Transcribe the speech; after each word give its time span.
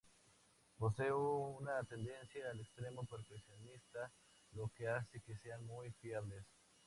Posee 0.79 1.13
una 1.13 1.83
tendencia 1.83 2.49
al 2.49 2.59
extremo 2.59 3.03
perfeccionista 3.05 4.11
lo 4.53 4.71
que 4.75 4.87
hace 4.87 5.21
que 5.21 5.35
sean 5.37 5.63
muy 5.67 5.91
fiables. 5.91 6.43